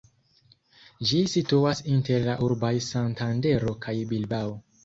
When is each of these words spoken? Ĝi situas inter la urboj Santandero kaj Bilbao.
Ĝi 1.09 1.19
situas 1.33 1.83
inter 1.97 2.27
la 2.31 2.39
urboj 2.49 2.75
Santandero 2.89 3.79
kaj 3.87 3.99
Bilbao. 4.15 4.61